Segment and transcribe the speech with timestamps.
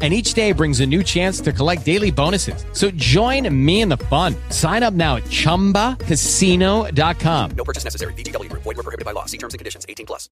[0.00, 2.64] And each day brings a new chance to collect daily bonuses.
[2.72, 4.36] So join me in the fun.
[4.50, 7.50] Sign up now at chumbacasino.com.
[7.56, 8.12] No purchase necessary.
[8.12, 8.62] VGW Group.
[8.62, 9.24] Void were prohibited by law.
[9.24, 9.84] See terms and conditions.
[9.88, 10.28] 18 plus.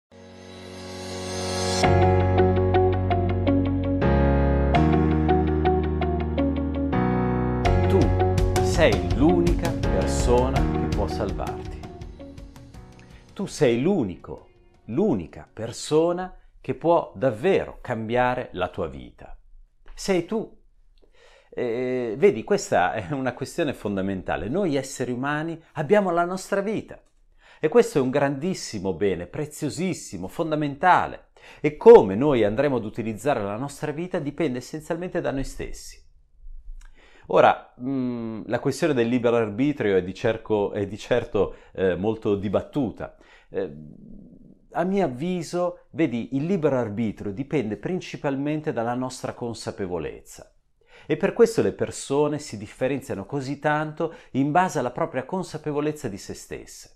[7.87, 8.00] Tu
[8.64, 11.79] sei l'unica persona che può salvarti.
[13.34, 14.50] Tu sei l'unico,
[14.86, 19.36] l'unica persona che può davvero cambiare la tua vita.
[20.01, 20.51] Sei tu.
[21.51, 24.50] Eh, vedi, questa è una questione fondamentale.
[24.50, 27.00] Noi esseri umani abbiamo la nostra vita
[27.59, 31.28] e questo è un grandissimo bene, preziosissimo, fondamentale.
[31.59, 36.04] E come noi andremo ad utilizzare la nostra vita dipende essenzialmente da noi stessi.
[37.28, 42.33] Ora, mh, la questione del libero arbitrio è di, cerco, è di certo eh, molto
[42.38, 43.17] dibattuta.
[43.50, 43.72] Eh,
[44.73, 50.53] a mio avviso, vedi, il libero arbitrio dipende principalmente dalla nostra consapevolezza.
[51.05, 56.17] E per questo le persone si differenziano così tanto in base alla propria consapevolezza di
[56.17, 56.95] se stesse.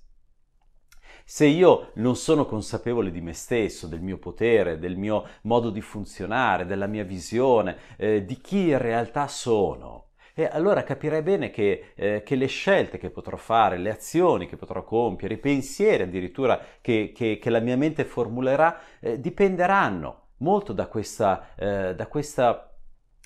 [1.27, 5.81] Se io non sono consapevole di me stesso, del mio potere, del mio modo di
[5.81, 10.04] funzionare, della mia visione, eh, di chi in realtà sono,
[10.37, 14.57] e allora capirei bene che, eh, che, le scelte che potrò fare, le azioni che
[14.57, 20.73] potrò compiere, i pensieri addirittura che, che, che la mia mente formulerà, eh, dipenderanno molto
[20.73, 22.75] da, questa, eh, da, questa,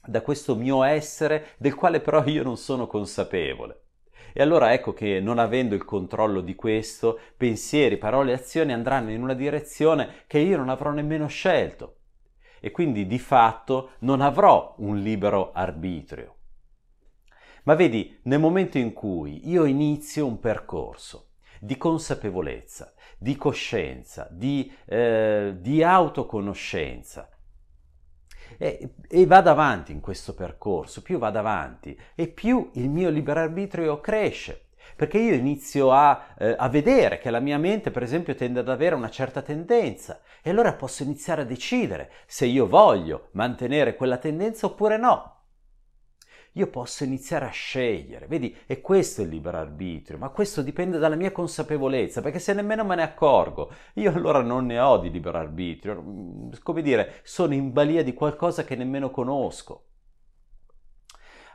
[0.06, 3.86] da questo mio essere del quale però io non sono consapevole.
[4.32, 9.10] E allora ecco che non avendo il controllo di questo, pensieri, parole e azioni andranno
[9.10, 11.96] in una direzione che io non avrò nemmeno scelto.
[12.60, 16.36] E quindi di fatto non avrò un libero arbitrio.
[17.70, 24.74] Ma vedi, nel momento in cui io inizio un percorso di consapevolezza, di coscienza, di,
[24.86, 27.30] eh, di autoconoscenza,
[28.58, 33.42] e, e, vado avanti in questo percorso, più vado avanti e più il mio libero
[33.42, 34.70] arbitrio cresce.
[34.96, 38.70] Perché io inizio a, eh, a vedere che la mia mente, per esempio, tende ad
[38.70, 44.18] avere una certa tendenza e allora posso iniziare a decidere se io voglio mantenere quella
[44.18, 45.38] tendenza oppure no
[46.60, 48.28] io posso iniziare a scegliere.
[48.28, 52.54] Vedi, e questo è il libero arbitrio, ma questo dipende dalla mia consapevolezza, perché se
[52.54, 56.02] nemmeno me ne accorgo, io allora non ne ho di libero arbitrio.
[56.02, 59.86] Mm, come dire, sono in balia di qualcosa che nemmeno conosco.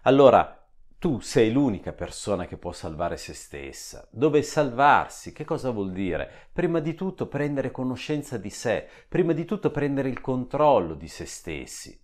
[0.05, 0.59] Allora,
[0.99, 4.09] tu sei l'unica persona che può salvare se stessa.
[4.11, 5.33] Dove salvarsi?
[5.33, 6.49] Che cosa vuol dire?
[6.51, 11.27] Prima di tutto prendere conoscenza di sé, prima di tutto prendere il controllo di se
[11.27, 12.04] stessi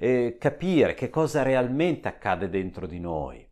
[0.00, 3.46] eh, capire che cosa realmente accade dentro di noi.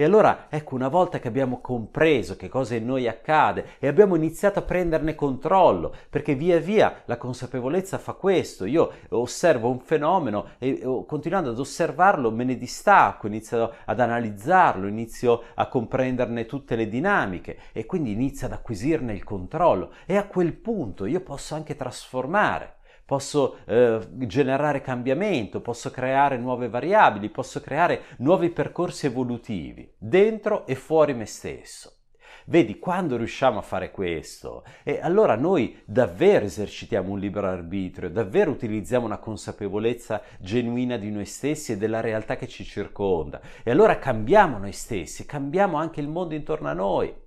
[0.00, 4.14] E allora, ecco, una volta che abbiamo compreso che cosa in noi accade e abbiamo
[4.14, 10.50] iniziato a prenderne controllo, perché via via la consapevolezza fa questo, io osservo un fenomeno
[10.58, 16.88] e continuando ad osservarlo me ne distacco, inizio ad analizzarlo, inizio a comprenderne tutte le
[16.88, 21.74] dinamiche e quindi inizio ad acquisirne il controllo e a quel punto io posso anche
[21.74, 22.77] trasformare
[23.08, 30.74] posso eh, generare cambiamento, posso creare nuove variabili, posso creare nuovi percorsi evolutivi dentro e
[30.74, 32.00] fuori me stesso.
[32.44, 38.50] Vedi, quando riusciamo a fare questo, e allora noi davvero esercitiamo un libero arbitrio, davvero
[38.50, 43.40] utilizziamo una consapevolezza genuina di noi stessi e della realtà che ci circonda.
[43.62, 47.26] E allora cambiamo noi stessi, cambiamo anche il mondo intorno a noi.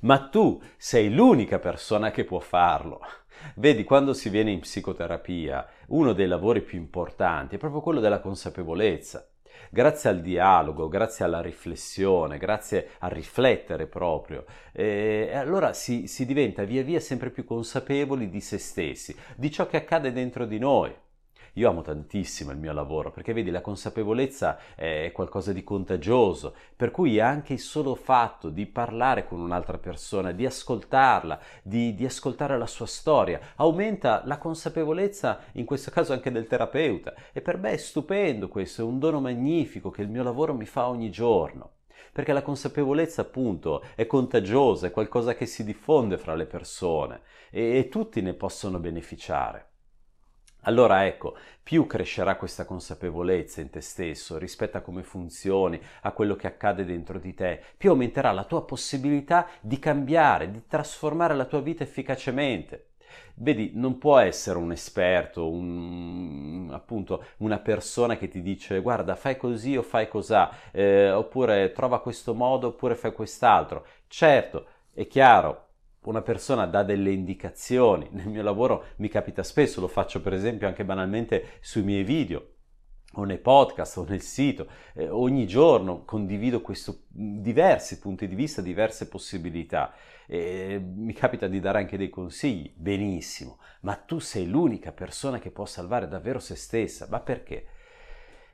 [0.00, 3.00] Ma tu sei l'unica persona che può farlo.
[3.56, 8.20] Vedi, quando si viene in psicoterapia, uno dei lavori più importanti è proprio quello della
[8.20, 9.28] consapevolezza.
[9.70, 16.64] Grazie al dialogo, grazie alla riflessione, grazie a riflettere proprio, eh, allora si, si diventa
[16.64, 20.94] via via sempre più consapevoli di se stessi, di ciò che accade dentro di noi.
[21.58, 26.90] Io amo tantissimo il mio lavoro perché vedi la consapevolezza è qualcosa di contagioso, per
[26.90, 32.58] cui anche il solo fatto di parlare con un'altra persona, di ascoltarla, di, di ascoltare
[32.58, 37.14] la sua storia, aumenta la consapevolezza, in questo caso anche del terapeuta.
[37.32, 40.66] E per me è stupendo questo, è un dono magnifico che il mio lavoro mi
[40.66, 41.70] fa ogni giorno
[42.12, 47.20] perché la consapevolezza appunto è contagiosa, è qualcosa che si diffonde fra le persone
[47.50, 49.75] e, e tutti ne possono beneficiare.
[50.66, 56.34] Allora ecco, più crescerà questa consapevolezza in te stesso rispetto a come funzioni, a quello
[56.34, 61.44] che accade dentro di te, più aumenterà la tua possibilità di cambiare, di trasformare la
[61.44, 62.88] tua vita efficacemente.
[63.34, 69.36] Vedi, non può essere un esperto, un, appunto una persona che ti dice guarda fai
[69.36, 73.86] così o fai cos'ha, eh, oppure trova questo modo oppure fai quest'altro.
[74.08, 75.65] Certo, è chiaro,
[76.06, 80.66] una persona dà delle indicazioni, nel mio lavoro mi capita spesso, lo faccio per esempio
[80.66, 82.50] anche banalmente sui miei video
[83.18, 88.60] o nei podcast o nel sito, eh, ogni giorno condivido questo, diversi punti di vista,
[88.60, 89.94] diverse possibilità.
[90.26, 95.50] Eh, mi capita di dare anche dei consigli, benissimo, ma tu sei l'unica persona che
[95.50, 97.66] può salvare davvero se stessa, ma perché?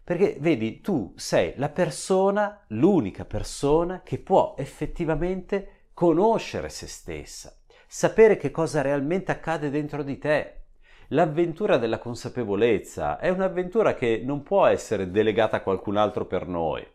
[0.04, 7.56] Perché vedi, tu sei la persona, l'unica persona che può effettivamente conoscere se stessa,
[7.86, 10.60] sapere che cosa realmente accade dentro di te.
[11.08, 16.86] L'avventura della consapevolezza è un'avventura che non può essere delegata a qualcun altro per noi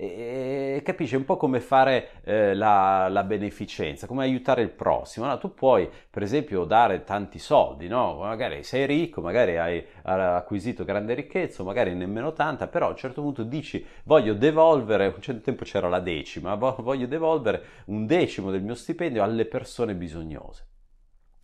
[0.00, 5.26] e, capisci un po' come fare eh, la, la, beneficenza, come aiutare il prossimo.
[5.26, 5.36] No?
[5.38, 8.18] Tu puoi, per esempio, dare tanti soldi, no?
[8.18, 13.22] magari sei ricco, magari hai acquisito grande ricchezza, magari nemmeno tanta, però a un certo
[13.22, 18.62] punto dici voglio devolvere, un certo tempo c'era la decima, voglio devolvere un decimo del
[18.62, 20.66] mio stipendio alle persone bisognose.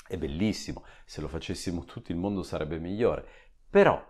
[0.06, 3.24] È bellissimo, se lo facessimo tutti il mondo sarebbe migliore,
[3.68, 4.00] però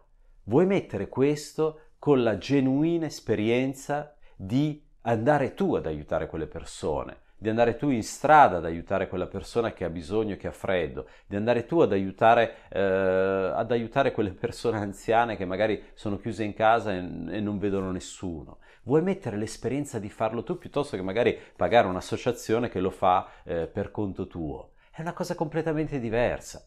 [0.44, 7.48] vuoi mettere questo con la genuina esperienza di andare tu ad aiutare quelle persone, di
[7.48, 11.36] andare tu in strada ad aiutare quella persona che ha bisogno, che ha freddo, di
[11.36, 16.54] andare tu ad aiutare, eh, ad aiutare quelle persone anziane che magari sono chiuse in
[16.54, 18.58] casa e, e non vedono nessuno.
[18.84, 23.66] Vuoi mettere l'esperienza di farlo tu piuttosto che magari pagare un'associazione che lo fa eh,
[23.66, 24.72] per conto tuo.
[24.90, 26.66] È una cosa completamente diversa.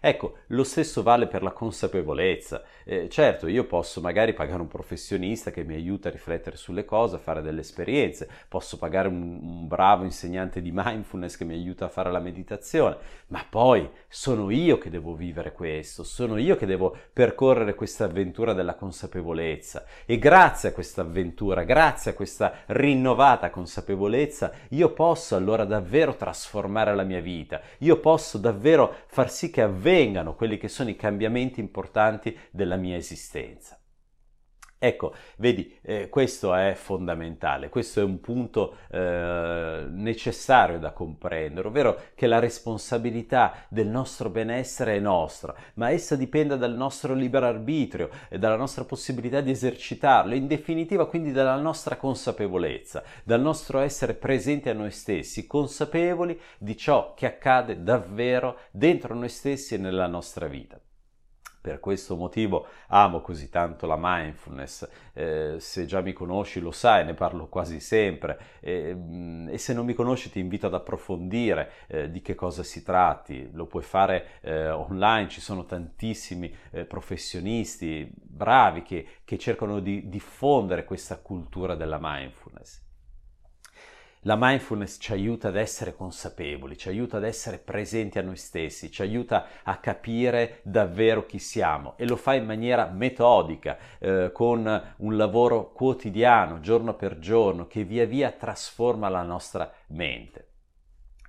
[0.00, 2.62] Ecco, lo stesso vale per la consapevolezza.
[2.84, 7.16] Eh, certo, io posso magari pagare un professionista che mi aiuta a riflettere sulle cose,
[7.16, 11.84] a fare delle esperienze, posso pagare un, un bravo insegnante di mindfulness che mi aiuta
[11.84, 12.96] a fare la meditazione,
[13.28, 18.52] ma poi sono io che devo vivere questo, sono io che devo percorrere questa avventura
[18.54, 19.84] della consapevolezza.
[20.06, 26.94] E grazie a questa avventura, grazie a questa rinnovata consapevolezza, io posso allora davvero trasformare
[26.94, 31.60] la mia vita, io posso davvero far sì che avvengano quelli che sono i cambiamenti
[31.60, 33.79] importanti della mia esistenza.
[34.82, 42.00] Ecco, vedi, eh, questo è fondamentale, questo è un punto eh, necessario da comprendere, ovvero
[42.14, 48.08] che la responsabilità del nostro benessere è nostra, ma essa dipende dal nostro libero arbitrio
[48.30, 54.14] e dalla nostra possibilità di esercitarlo, in definitiva quindi dalla nostra consapevolezza, dal nostro essere
[54.14, 60.06] presenti a noi stessi, consapevoli di ciò che accade davvero dentro noi stessi e nella
[60.06, 60.80] nostra vita.
[61.60, 67.04] Per questo motivo amo così tanto la mindfulness, eh, se già mi conosci lo sai,
[67.04, 68.38] ne parlo quasi sempre.
[68.60, 72.62] E, mm, e se non mi conosci ti invito ad approfondire eh, di che cosa
[72.62, 79.36] si tratti, lo puoi fare eh, online, ci sono tantissimi eh, professionisti bravi che, che
[79.36, 82.88] cercano di diffondere questa cultura della mindfulness.
[84.24, 88.90] La mindfulness ci aiuta ad essere consapevoli, ci aiuta ad essere presenti a noi stessi,
[88.90, 94.94] ci aiuta a capire davvero chi siamo e lo fa in maniera metodica, eh, con
[94.98, 100.49] un lavoro quotidiano, giorno per giorno, che via via trasforma la nostra mente.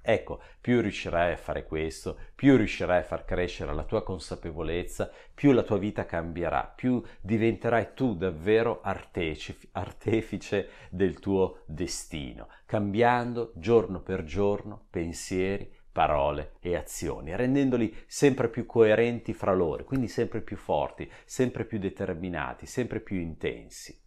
[0.01, 5.51] Ecco, più riuscirai a fare questo, più riuscirai a far crescere la tua consapevolezza, più
[5.51, 14.23] la tua vita cambierà, più diventerai tu davvero artefice del tuo destino, cambiando giorno per
[14.23, 21.09] giorno pensieri, parole e azioni, rendendoli sempre più coerenti fra loro, quindi sempre più forti,
[21.25, 24.00] sempre più determinati, sempre più intensi.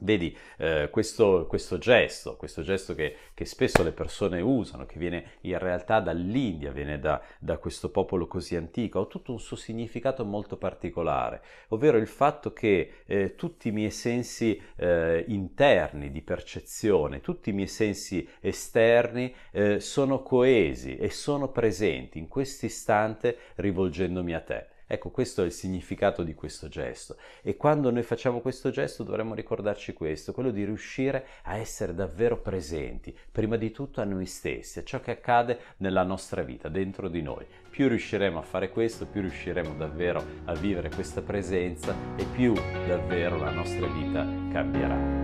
[0.00, 5.34] Vedi eh, questo, questo, gesto, questo gesto che, che, spesso le persone usano, che viene
[5.42, 10.24] in realtà dall'India, viene da, da, questo popolo così antico, ha tutto un suo significato
[10.24, 17.20] molto particolare, ovvero il fatto che eh, tutti i miei sensi eh, interni di percezione,
[17.20, 24.34] tutti i miei sensi esterni eh, sono coesi e sono presenti in questo istante rivolgendomi
[24.34, 24.72] a te.
[24.86, 29.34] Ecco, questo è il significato di questo gesto e quando noi facciamo questo gesto dovremmo
[29.34, 34.78] ricordarci questo, quello di riuscire a essere davvero presenti, prima di tutto a noi stessi,
[34.78, 37.46] a ciò che accade nella nostra vita, dentro di noi.
[37.70, 42.52] Più riusciremo a fare questo, più riusciremo davvero a vivere questa presenza e più
[42.86, 44.22] davvero la nostra vita
[44.52, 45.23] cambierà.